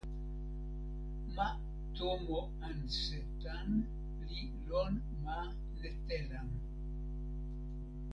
ma 1.35 1.47
tomo 1.95 2.39
Ansetan 2.67 3.69
li 4.29 4.41
lon 4.67 4.93
ma 5.23 5.37
Netelan. 5.79 6.49